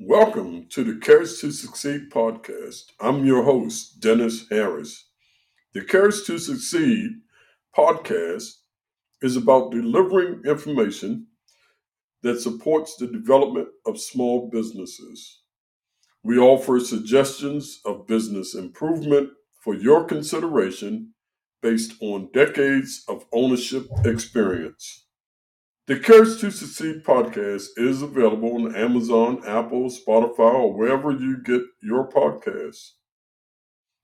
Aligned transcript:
Welcome 0.00 0.68
to 0.70 0.84
the 0.84 1.00
Courage 1.04 1.40
to 1.40 1.50
Succeed 1.50 2.10
podcast. 2.12 2.92
I'm 3.00 3.26
your 3.26 3.42
host, 3.42 3.98
Dennis 3.98 4.48
Harris. 4.48 5.08
The 5.74 5.82
Courage 5.82 6.22
to 6.26 6.38
Succeed 6.38 7.10
podcast 7.76 8.58
is 9.22 9.34
about 9.36 9.72
delivering 9.72 10.42
information 10.46 11.26
that 12.22 12.40
supports 12.40 12.94
the 12.94 13.08
development 13.08 13.70
of 13.86 14.00
small 14.00 14.48
businesses. 14.48 15.40
We 16.22 16.38
offer 16.38 16.78
suggestions 16.78 17.80
of 17.84 18.06
business 18.06 18.54
improvement 18.54 19.30
for 19.64 19.74
your 19.74 20.04
consideration 20.04 21.12
based 21.60 21.94
on 22.00 22.30
decades 22.32 23.02
of 23.08 23.24
ownership 23.32 23.88
experience. 24.04 25.07
The 25.88 25.98
Courage 25.98 26.38
to 26.42 26.50
Succeed 26.50 27.02
podcast 27.02 27.68
is 27.78 28.02
available 28.02 28.66
on 28.66 28.76
Amazon, 28.76 29.40
Apple, 29.46 29.88
Spotify, 29.88 30.52
or 30.52 30.76
wherever 30.76 31.10
you 31.10 31.42
get 31.42 31.62
your 31.82 32.06
podcasts. 32.10 32.90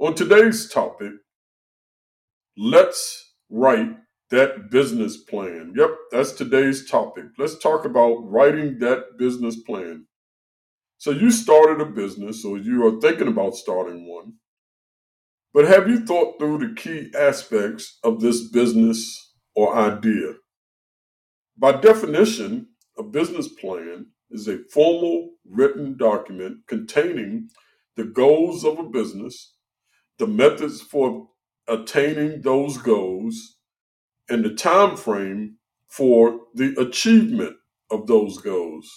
On 0.00 0.12
today's 0.12 0.68
topic, 0.68 1.12
let's 2.56 3.32
write 3.48 3.90
that 4.30 4.72
business 4.72 5.18
plan. 5.18 5.72
Yep, 5.76 5.90
that's 6.10 6.32
today's 6.32 6.90
topic. 6.90 7.26
Let's 7.38 7.56
talk 7.56 7.84
about 7.84 8.28
writing 8.28 8.80
that 8.80 9.16
business 9.16 9.62
plan. 9.62 10.06
So, 10.96 11.12
you 11.12 11.30
started 11.30 11.80
a 11.80 11.86
business, 11.86 12.44
or 12.44 12.58
you 12.58 12.84
are 12.88 13.00
thinking 13.00 13.28
about 13.28 13.54
starting 13.54 14.08
one, 14.08 14.32
but 15.54 15.64
have 15.68 15.88
you 15.88 16.04
thought 16.04 16.40
through 16.40 16.58
the 16.58 16.74
key 16.74 17.12
aspects 17.16 18.00
of 18.02 18.20
this 18.20 18.50
business 18.50 19.32
or 19.54 19.76
idea? 19.76 20.34
By 21.60 21.72
definition, 21.72 22.68
a 22.96 23.02
business 23.02 23.48
plan 23.48 24.06
is 24.30 24.46
a 24.46 24.62
formal 24.72 25.30
written 25.44 25.96
document 25.96 26.58
containing 26.68 27.48
the 27.96 28.04
goals 28.04 28.64
of 28.64 28.78
a 28.78 28.84
business, 28.84 29.54
the 30.18 30.28
methods 30.28 30.80
for 30.80 31.28
attaining 31.66 32.42
those 32.42 32.78
goals, 32.78 33.56
and 34.28 34.44
the 34.44 34.54
time 34.54 34.96
frame 34.96 35.56
for 35.88 36.42
the 36.54 36.80
achievement 36.80 37.56
of 37.90 38.06
those 38.06 38.38
goals. 38.38 38.88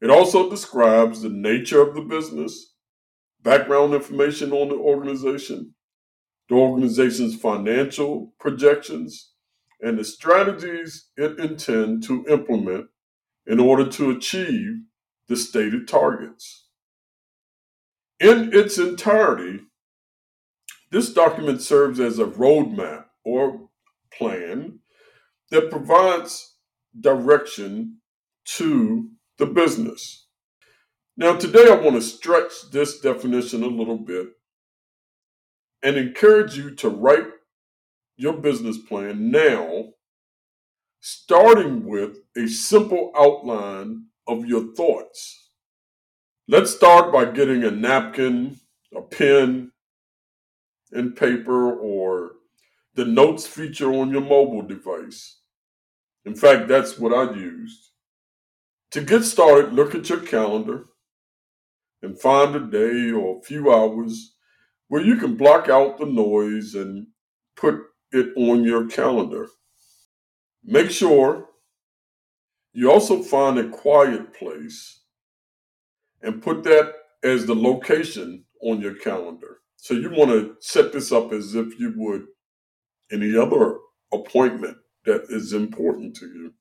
It 0.00 0.10
also 0.10 0.48
describes 0.48 1.22
the 1.22 1.30
nature 1.30 1.80
of 1.80 1.96
the 1.96 2.02
business, 2.02 2.74
background 3.42 3.92
information 3.92 4.52
on 4.52 4.68
the 4.68 4.76
organization, 4.76 5.74
the 6.48 6.54
organization's 6.54 7.34
financial 7.34 8.34
projections, 8.38 9.32
and 9.80 9.98
the 9.98 10.04
strategies 10.04 11.08
it 11.16 11.38
intends 11.38 12.06
to 12.06 12.24
implement 12.28 12.86
in 13.46 13.60
order 13.60 13.88
to 13.88 14.10
achieve 14.10 14.82
the 15.28 15.36
stated 15.36 15.86
targets. 15.86 16.66
In 18.18 18.50
its 18.54 18.78
entirety, 18.78 19.60
this 20.90 21.12
document 21.12 21.60
serves 21.60 22.00
as 22.00 22.18
a 22.18 22.24
roadmap 22.24 23.04
or 23.24 23.68
plan 24.12 24.80
that 25.50 25.70
provides 25.70 26.56
direction 26.98 27.98
to 28.44 29.10
the 29.38 29.46
business. 29.46 30.26
Now, 31.16 31.36
today 31.36 31.70
I 31.70 31.74
want 31.74 31.96
to 31.96 32.02
stretch 32.02 32.52
this 32.72 33.00
definition 33.00 33.62
a 33.62 33.68
little 33.68 33.98
bit 33.98 34.28
and 35.82 35.96
encourage 35.96 36.56
you 36.56 36.74
to 36.76 36.88
write 36.88 37.26
your 38.16 38.34
business 38.34 38.78
plan 38.78 39.30
now, 39.30 39.92
starting 41.00 41.84
with 41.84 42.18
a 42.36 42.46
simple 42.48 43.12
outline 43.16 44.06
of 44.26 44.46
your 44.46 44.74
thoughts. 44.74 45.50
Let's 46.48 46.74
start 46.74 47.12
by 47.12 47.26
getting 47.26 47.64
a 47.64 47.70
napkin, 47.70 48.60
a 48.94 49.02
pen, 49.02 49.72
and 50.92 51.16
paper, 51.16 51.72
or 51.72 52.32
the 52.94 53.04
notes 53.04 53.46
feature 53.46 53.92
on 53.92 54.10
your 54.10 54.22
mobile 54.22 54.62
device. 54.62 55.40
In 56.24 56.34
fact, 56.34 56.68
that's 56.68 56.98
what 56.98 57.12
I 57.12 57.34
used. 57.34 57.90
To 58.92 59.00
get 59.00 59.24
started, 59.24 59.74
look 59.74 59.94
at 59.94 60.08
your 60.08 60.20
calendar 60.20 60.86
and 62.02 62.18
find 62.18 62.54
a 62.54 62.60
day 62.60 63.10
or 63.10 63.38
a 63.38 63.42
few 63.42 63.72
hours 63.72 64.34
where 64.88 65.02
you 65.02 65.16
can 65.16 65.36
block 65.36 65.68
out 65.68 65.98
the 65.98 66.06
noise 66.06 66.74
and 66.74 67.08
put 67.56 67.80
it 68.16 68.32
on 68.36 68.64
your 68.64 68.86
calendar. 68.88 69.48
Make 70.64 70.90
sure 70.90 71.48
you 72.72 72.90
also 72.90 73.22
find 73.22 73.58
a 73.58 73.68
quiet 73.68 74.34
place 74.34 75.00
and 76.22 76.42
put 76.42 76.64
that 76.64 76.94
as 77.22 77.46
the 77.46 77.54
location 77.54 78.44
on 78.62 78.80
your 78.80 78.94
calendar. 78.94 79.58
So 79.76 79.94
you 79.94 80.10
want 80.10 80.30
to 80.30 80.56
set 80.60 80.92
this 80.92 81.12
up 81.12 81.32
as 81.32 81.54
if 81.54 81.78
you 81.78 81.94
would 81.96 82.26
any 83.12 83.36
other 83.36 83.78
appointment 84.12 84.78
that 85.04 85.26
is 85.28 85.52
important 85.52 86.16
to 86.16 86.26
you. 86.26 86.54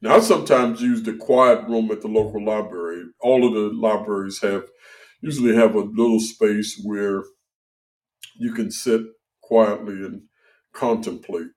Now, 0.00 0.16
I 0.16 0.20
sometimes 0.20 0.80
use 0.80 1.02
the 1.02 1.14
quiet 1.14 1.66
room 1.68 1.90
at 1.90 2.02
the 2.02 2.08
local 2.08 2.44
library. 2.44 3.04
All 3.20 3.46
of 3.46 3.54
the 3.54 3.76
libraries 3.76 4.40
have 4.42 4.68
usually 5.20 5.56
have 5.56 5.74
a 5.74 5.80
little 5.80 6.20
space 6.20 6.80
where 6.84 7.24
you 8.36 8.52
can 8.52 8.70
sit 8.70 9.00
quietly 9.42 9.94
and 9.94 10.22
contemplate. 10.78 11.48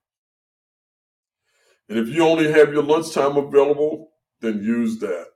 And 1.88 1.98
if 1.98 2.08
you 2.08 2.24
only 2.24 2.50
have 2.50 2.72
your 2.72 2.82
lunchtime 2.82 3.36
available, 3.36 4.12
then 4.40 4.62
use 4.62 4.98
that. 5.00 5.26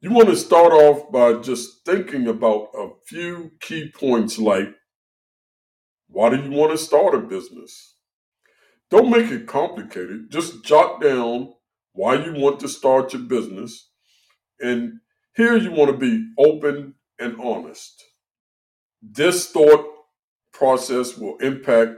You 0.00 0.12
want 0.12 0.28
to 0.28 0.36
start 0.36 0.72
off 0.72 1.10
by 1.10 1.40
just 1.40 1.84
thinking 1.86 2.28
about 2.28 2.68
a 2.74 2.90
few 3.06 3.52
key 3.60 3.90
points 3.90 4.38
like 4.38 4.68
why 6.08 6.30
do 6.30 6.36
you 6.36 6.50
want 6.50 6.72
to 6.72 6.78
start 6.78 7.14
a 7.14 7.18
business? 7.18 7.96
Don't 8.90 9.10
make 9.10 9.30
it 9.30 9.46
complicated. 9.46 10.30
Just 10.30 10.64
jot 10.64 11.00
down 11.00 11.52
why 11.92 12.14
you 12.14 12.32
want 12.34 12.60
to 12.60 12.68
start 12.68 13.12
your 13.12 13.22
business. 13.22 13.90
And 14.60 15.00
here 15.34 15.56
you 15.56 15.72
want 15.72 15.90
to 15.90 15.96
be 15.96 16.26
open 16.38 16.94
and 17.18 17.40
honest. 17.40 18.04
This 19.02 19.50
thought 19.50 19.95
process 20.56 21.18
will 21.18 21.36
impact 21.38 21.92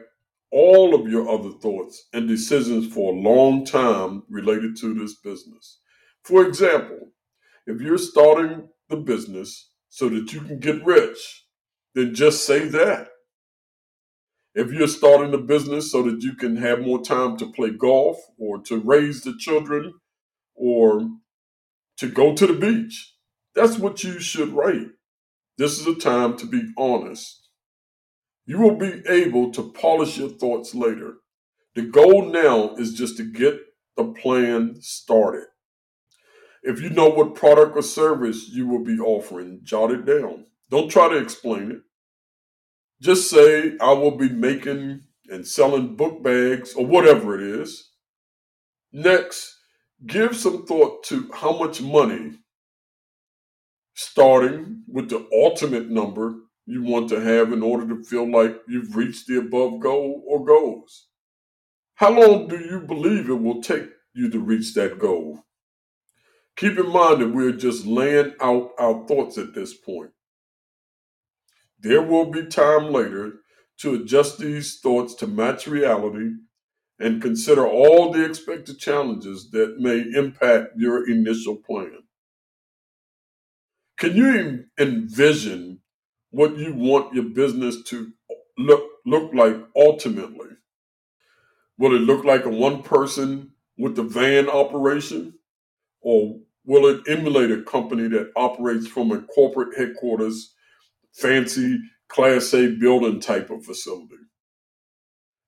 all 0.51 0.95
of 0.95 1.11
your 1.11 1.29
other 1.29 1.51
thoughts 1.61 2.09
and 2.13 2.27
decisions 2.27 2.93
for 2.93 3.13
a 3.13 3.17
long 3.21 3.65
time 3.65 4.23
related 4.29 4.77
to 4.79 4.95
this 4.95 5.17
business. 5.17 5.81
For 6.25 6.47
example, 6.47 7.13
if 7.67 7.81
you're 7.81 7.99
starting 7.99 8.69
the 8.89 8.97
business 8.97 9.71
so 9.91 10.09
that 10.09 10.33
you 10.33 10.41
can 10.41 10.59
get 10.59 10.85
rich, 10.85 11.45
then 11.95 12.15
just 12.15 12.47
say 12.47 12.67
that. 12.69 13.09
If 14.55 14.73
you're 14.73 14.89
starting 14.89 15.35
a 15.35 15.39
business 15.39 15.93
so 15.93 16.03
that 16.03 16.23
you 16.23 16.35
can 16.35 16.57
have 16.57 16.81
more 16.81 17.03
time 17.03 17.37
to 17.39 17.53
play 17.53 17.71
golf 17.71 18.19
or 18.39 18.61
to 18.63 18.79
raise 18.79 19.23
the 19.23 19.37
children 19.39 19.95
or 20.57 21.09
to 21.99 22.09
go 22.09 22.35
to 22.35 22.47
the 22.47 22.55
beach, 22.55 23.15
that's 23.55 23.79
what 23.79 24.03
you 24.03 24.19
should 24.19 24.51
write. 24.51 24.89
This 25.59 25.79
is 25.79 25.87
a 25.87 25.95
time 25.95 26.37
to 26.39 26.47
be 26.47 26.73
honest. 26.77 27.48
You 28.49 28.61
will 28.61 28.77
be 28.77 29.03
able 29.09 29.53
to 29.53 29.73
polish 29.73 30.19
your 30.19 30.31
thoughts 30.31 30.75
later. 30.75 31.17
The 31.77 31.83
goal 31.83 32.27
now 32.33 32.77
is 32.77 32.95
just 32.95 33.19
to 33.19 33.25
get 33.25 33.61
the 33.97 34.07
plan 34.07 34.77
started. 34.81 35.47
If 36.63 36.81
you 36.81 36.91
know 36.91 37.09
what 37.11 37.35
product 37.37 37.77
or 37.77 37.83
service 37.83 38.49
you 38.49 38.67
will 38.69 38.85
be 38.85 38.99
offering, 39.01 39.61
jot 39.65 39.93
it 39.93 40.07
down. 40.07 40.47
Don't 40.71 40.91
try 40.91 41.09
to 41.09 41.19
explain 41.19 41.73
it. 41.73 41.79
Just 43.03 43.31
say, 43.31 43.75
I 43.81 43.93
will 43.93 44.17
be 44.17 44.31
making 44.31 45.03
and 45.29 45.47
selling 45.47 45.97
book 45.97 46.23
bags 46.23 46.75
or 46.75 46.87
whatever 46.87 47.41
it 47.41 47.61
is. 47.61 47.91
Next, 48.93 49.57
give 50.07 50.37
some 50.37 50.67
thought 50.67 51.05
to 51.05 51.31
how 51.35 51.59
much 51.59 51.83
money, 51.83 52.33
starting 53.95 54.85
with 54.89 55.11
the 55.11 55.29
ultimate 55.33 55.91
number 55.91 56.35
you 56.69 56.83
want 56.83 57.09
to 57.09 57.21
have 57.21 57.53
in 57.53 57.63
order 57.63 57.89
to 57.89 58.05
feel 58.05 58.31
like 58.31 58.61
you've 58.69 58.95
reached 58.95 59.27
the 59.27 59.39
above 59.39 59.81
goal 59.81 60.23
or 60.27 60.45
goals. 60.45 61.09
How 61.95 62.11
long 62.11 62.47
do 62.49 62.59
you 62.59 62.81
believe 62.81 63.31
it 63.31 63.43
will 63.43 63.63
take 63.63 63.89
you 64.15 64.31
to 64.31 64.39
reach 64.39 64.75
that 64.75 64.99
goal? 64.99 65.45
Keep 66.57 66.79
in 66.79 66.91
mind 66.91 67.23
that 67.23 67.33
we're 67.35 67.53
just 67.53 67.87
laying 67.87 68.35
out 68.41 68.73
our 68.79 69.07
thoughts 69.07 69.39
at 69.39 69.55
this 69.55 69.75
point. 69.75 70.11
There 71.81 72.03
will 72.03 72.27
be 72.27 72.47
time 72.47 72.93
later 72.93 73.35
to 73.79 73.95
adjust 73.95 74.39
these 74.39 74.81
thoughts 74.81 75.15
to 75.15 75.27
match 75.27 75.67
reality 75.67 76.33
and 76.99 77.23
consider 77.23 77.67
all 77.67 78.13
the 78.13 78.25
expected 78.25 78.79
challenges 78.79 79.51
that 79.53 79.79
may 79.79 80.05
impact 80.19 80.73
your 80.77 81.09
initial 81.09 81.57
plan. 81.57 82.01
Can 83.99 84.17
you 84.17 84.65
envision 84.79 85.68
what 86.31 86.57
you 86.59 86.75
want 86.75 87.15
your 87.15 87.25
business 87.25 87.83
to 87.85 88.13
look 88.59 88.85
look 89.07 89.33
like 89.35 89.57
ultimately. 89.77 90.49
Will 91.79 91.97
it 91.97 92.01
look 92.03 92.25
like 92.25 92.45
a 92.47 92.51
one 92.51 92.83
person 92.83 93.53
with 93.79 93.97
the 93.97 94.05
van 94.05 94.49
operation? 94.49 95.35
Or 96.03 96.39
will 96.67 96.87
it 96.89 97.03
emulate 97.09 97.51
a 97.53 97.63
company 97.63 98.09
that 98.09 98.33
operates 98.37 98.87
from 98.89 99.13
a 99.13 99.23
corporate 99.23 99.79
headquarters, 99.79 100.55
fancy 101.15 101.81
Class 102.09 102.55
A 102.55 102.69
building 102.69 103.21
type 103.21 103.51
of 103.51 103.65
facility? 103.65 104.17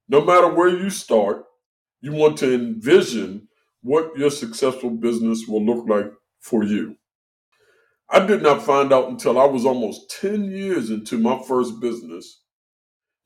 No 0.09 0.23
matter 0.25 0.49
where 0.55 0.69
you 0.71 0.91
start, 0.91 1.45
you 2.03 2.13
want 2.13 2.39
to 2.39 2.55
envision 2.55 3.49
what 3.83 4.17
your 4.19 4.31
successful 4.31 4.91
business 4.91 5.47
will 5.49 5.65
look 5.65 5.89
like 5.89 6.13
for 6.41 6.65
you. 6.65 6.97
I 8.11 8.27
did 8.27 8.43
not 8.43 8.63
find 8.63 8.93
out 8.93 9.09
until 9.09 9.39
I 9.39 9.47
was 9.47 9.65
almost 9.65 10.11
10 10.21 10.45
years 10.51 10.91
into 10.91 11.19
my 11.19 11.41
first 11.47 11.81
business 11.81 12.43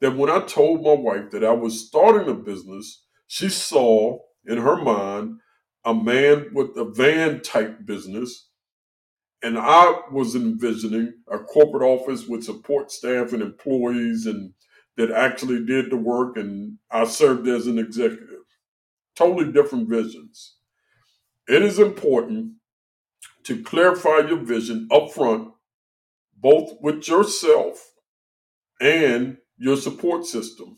that 0.00 0.16
when 0.16 0.30
I 0.30 0.40
told 0.40 0.82
my 0.84 0.92
wife 0.92 1.30
that 1.30 1.44
I 1.44 1.52
was 1.52 1.86
starting 1.86 2.28
a 2.28 2.34
business, 2.34 3.04
she 3.26 3.48
saw 3.48 4.18
in 4.46 4.58
her 4.58 4.76
mind 4.76 5.38
a 5.84 5.94
man 5.94 6.50
with 6.52 6.76
a 6.76 6.84
van 6.84 7.40
type 7.40 7.86
business. 7.86 8.48
And 9.42 9.58
I 9.58 10.00
was 10.10 10.34
envisioning 10.34 11.14
a 11.30 11.38
corporate 11.38 11.82
office 11.82 12.26
with 12.26 12.44
support 12.44 12.90
staff 12.90 13.32
and 13.32 13.42
employees 13.42 14.26
and 14.26 14.52
that 14.96 15.10
actually 15.10 15.64
did 15.64 15.90
the 15.90 15.96
work 15.96 16.36
and 16.36 16.78
I 16.90 17.04
served 17.04 17.48
as 17.48 17.66
an 17.66 17.78
executive. 17.78 18.28
Totally 19.16 19.52
different 19.52 19.88
visions. 19.88 20.56
It 21.48 21.62
is 21.62 21.78
important 21.78 22.52
to 23.44 23.62
clarify 23.62 24.18
your 24.28 24.38
vision 24.38 24.88
up 24.90 25.12
front, 25.12 25.50
both 26.36 26.72
with 26.80 27.06
yourself 27.08 27.92
and 28.80 29.38
your 29.56 29.76
support 29.76 30.26
system. 30.26 30.76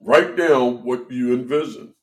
Write 0.00 0.36
down 0.36 0.84
what 0.84 1.10
you 1.10 1.34
envision. 1.34 1.94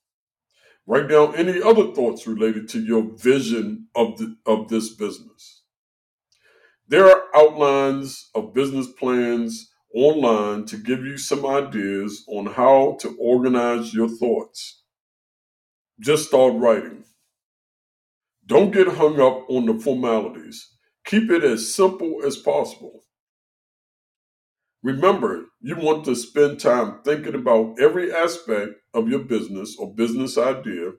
Write 0.85 1.09
down 1.09 1.35
any 1.35 1.61
other 1.61 1.93
thoughts 1.93 2.27
related 2.27 2.69
to 2.69 2.81
your 2.81 3.03
vision 3.17 3.87
of, 3.95 4.17
the, 4.17 4.35
of 4.45 4.69
this 4.69 4.95
business. 4.95 5.63
There 6.87 7.05
are 7.05 7.23
outlines 7.35 8.29
of 8.33 8.53
business 8.53 8.87
plans 8.87 9.69
online 9.93 10.65
to 10.65 10.77
give 10.77 10.99
you 10.99 11.17
some 11.17 11.45
ideas 11.45 12.23
on 12.29 12.45
how 12.45 12.97
to 13.01 13.15
organize 13.19 13.93
your 13.93 14.07
thoughts. 14.07 14.83
Just 15.99 16.27
start 16.27 16.53
writing. 16.55 17.03
Don't 18.47 18.73
get 18.73 18.89
hung 18.89 19.21
up 19.21 19.49
on 19.49 19.67
the 19.67 19.75
formalities. 19.79 20.73
Keep 21.05 21.31
it 21.31 21.45
as 21.45 21.75
simple 21.75 22.21
as 22.25 22.37
possible. 22.37 23.03
Remember, 24.83 25.45
you 25.61 25.75
want 25.75 26.05
to 26.05 26.15
spend 26.15 26.59
time 26.59 27.01
thinking 27.05 27.35
about 27.35 27.79
every 27.81 28.13
aspect 28.13 28.71
of 28.93 29.09
your 29.09 29.19
business 29.19 29.77
or 29.79 29.93
business 29.95 30.37
idea, 30.37 30.93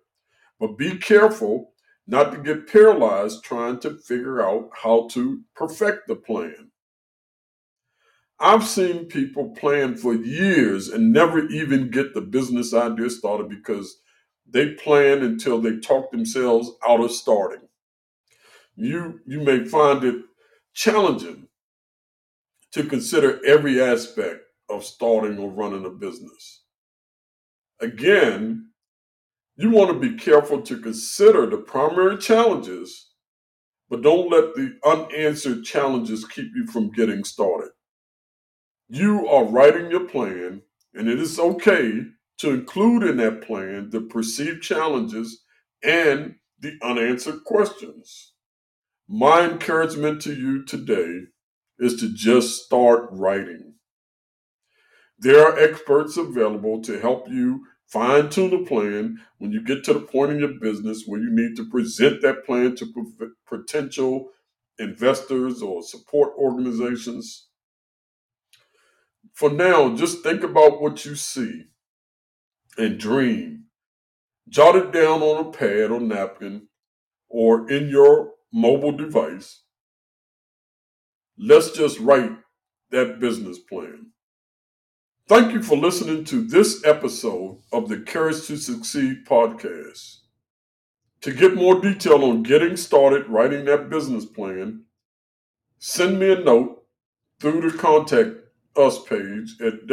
but 0.60 0.78
be 0.78 0.98
careful 0.98 1.72
not 2.06 2.32
to 2.32 2.38
get 2.38 2.68
paralyzed 2.68 3.44
trying 3.44 3.80
to 3.80 3.98
figure 3.98 4.42
out 4.42 4.70
how 4.82 5.08
to 5.12 5.42
perfect 5.56 6.08
the 6.08 6.16
plan. 6.16 6.70
I've 8.40 8.64
seen 8.64 9.06
people 9.06 9.50
plan 9.56 9.96
for 9.96 10.14
years 10.14 10.88
and 10.88 11.12
never 11.12 11.46
even 11.48 11.90
get 11.90 12.14
the 12.14 12.22
business 12.22 12.74
idea 12.74 13.10
started 13.10 13.48
because 13.48 13.98
they 14.50 14.72
plan 14.74 15.22
until 15.22 15.60
they 15.60 15.78
talk 15.78 16.10
themselves 16.12 16.70
out 16.88 17.00
of 17.00 17.12
starting. 17.12 17.68
You 18.76 19.20
you 19.26 19.40
may 19.42 19.64
find 19.66 20.04
it 20.04 20.24
challenging 20.74 21.48
to 22.72 22.84
consider 22.84 23.40
every 23.46 23.82
aspect 23.82 24.40
of 24.70 24.84
starting 24.84 25.38
or 25.38 25.50
running 25.50 25.86
a 25.86 25.90
business. 25.90 26.62
Again, 27.80 28.70
you 29.56 29.70
want 29.70 29.90
to 29.90 29.98
be 30.10 30.16
careful 30.18 30.62
to 30.62 30.80
consider 30.80 31.46
the 31.46 31.58
primary 31.58 32.18
challenges, 32.18 33.10
but 33.90 34.02
don't 34.02 34.30
let 34.30 34.54
the 34.54 34.78
unanswered 34.86 35.64
challenges 35.64 36.26
keep 36.26 36.50
you 36.56 36.66
from 36.68 36.90
getting 36.92 37.24
started. 37.24 37.70
You 38.88 39.28
are 39.28 39.44
writing 39.44 39.90
your 39.90 40.06
plan, 40.08 40.62
and 40.94 41.08
it 41.08 41.20
is 41.20 41.38
okay 41.40 42.02
to 42.38 42.50
include 42.50 43.02
in 43.02 43.16
that 43.18 43.42
plan 43.42 43.90
the 43.90 44.00
perceived 44.00 44.62
challenges 44.62 45.44
and 45.82 46.36
the 46.60 46.78
unanswered 46.82 47.44
questions. 47.44 48.32
My 49.08 49.42
encouragement 49.42 50.22
to 50.22 50.34
you 50.34 50.64
today 50.64 51.26
is 51.78 51.96
to 52.00 52.12
just 52.12 52.64
start 52.64 53.08
writing. 53.12 53.74
There 55.18 55.44
are 55.46 55.58
experts 55.58 56.16
available 56.16 56.80
to 56.82 57.00
help 57.00 57.28
you 57.28 57.66
fine 57.86 58.28
tune 58.28 58.52
a 58.52 58.64
plan 58.66 59.18
when 59.38 59.50
you 59.50 59.64
get 59.64 59.82
to 59.84 59.94
the 59.94 60.00
point 60.00 60.32
in 60.32 60.38
your 60.38 60.60
business 60.60 61.04
where 61.06 61.20
you 61.20 61.30
need 61.30 61.56
to 61.56 61.68
present 61.70 62.22
that 62.22 62.44
plan 62.44 62.76
to 62.76 62.92
potential 63.46 64.28
investors 64.78 65.62
or 65.62 65.82
support 65.82 66.32
organizations. 66.38 67.48
For 69.32 69.50
now, 69.50 69.94
just 69.96 70.22
think 70.22 70.42
about 70.42 70.80
what 70.80 71.04
you 71.04 71.14
see 71.14 71.64
and 72.78 72.98
dream. 72.98 73.64
Jot 74.48 74.76
it 74.76 74.92
down 74.92 75.22
on 75.22 75.46
a 75.46 75.50
pad 75.50 75.90
or 75.90 76.00
napkin 76.00 76.68
or 77.28 77.70
in 77.70 77.88
your 77.88 78.32
mobile 78.52 78.92
device. 78.92 79.62
Let's 81.38 81.72
just 81.72 82.00
write 82.00 82.32
that 82.90 83.20
business 83.20 83.58
plan. 83.58 84.12
Thank 85.28 85.52
you 85.52 85.62
for 85.62 85.76
listening 85.76 86.24
to 86.24 86.46
this 86.46 86.84
episode 86.84 87.60
of 87.72 87.88
the 87.88 87.98
Courage 87.98 88.46
to 88.46 88.56
Succeed 88.56 89.26
podcast. 89.26 90.16
To 91.22 91.32
get 91.32 91.54
more 91.54 91.80
detail 91.80 92.24
on 92.24 92.42
getting 92.42 92.76
started 92.76 93.28
writing 93.28 93.64
that 93.66 93.90
business 93.90 94.24
plan, 94.24 94.84
send 95.78 96.18
me 96.18 96.32
a 96.32 96.40
note 96.40 96.84
through 97.40 97.70
the 97.70 97.76
contact 97.76 98.30
us 98.76 99.02
page 99.04 99.56
at 99.60 99.86